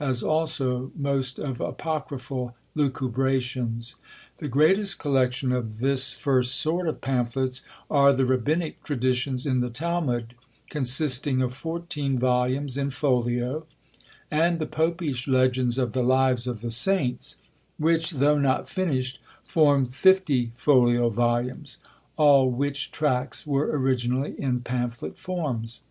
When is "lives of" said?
16.02-16.62